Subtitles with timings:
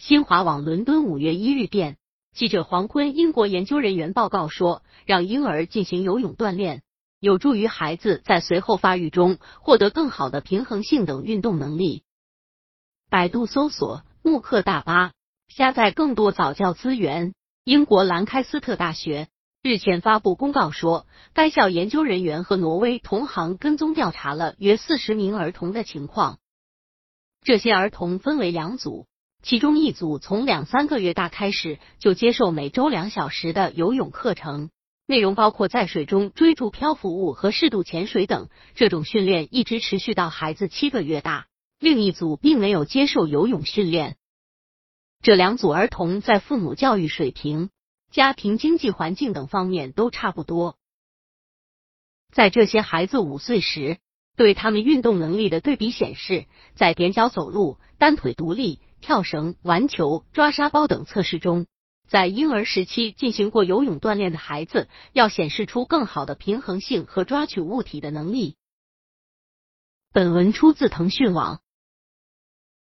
[0.00, 1.98] 新华网伦敦五月一日电，
[2.32, 6.82] 记者黄坤，英国研究人员报告说，让婴儿进行游泳锻炼，
[7.20, 12.02] 有助于孩子在随后发育中获得更好的平衡性等运动能力。
[13.10, 15.12] 百度搜索慕课大巴，
[15.48, 17.34] 下载更多早教资源。
[17.64, 19.28] 英国兰开斯特大学
[19.62, 26.38] 日前发布公告说，该校研究人员和挪威同行跟踪调查了约四十名儿童的情况，
[27.42, 29.06] 这些儿童分为两组。
[29.42, 34.70] 其中一组从两三个月大开始就接受每周两小时的游泳课程，
[35.06, 38.48] 内容包括在水中追逐漂浮物和适度潜水等。
[38.74, 41.46] 这种训练一直持续到孩子七个月大。
[41.78, 44.16] 另一组并没有接受游泳训练。
[45.22, 47.70] 这两组儿童在父母教育水平、
[48.10, 50.76] 家庭经济环境等方面都差不多。
[52.30, 53.96] 在这些孩子五岁时，
[54.36, 56.44] 对他们运动能力的对比显示，
[56.74, 58.80] 在踮脚走路、单腿独立。
[59.00, 61.66] 跳绳、玩球、抓沙包等测试中，
[62.08, 68.56] 在婴儿时期进行过游泳锻炼的孩子，要显示出更好的平衡性和抓取物体的能力。
[70.12, 71.60] 本文出自腾讯网。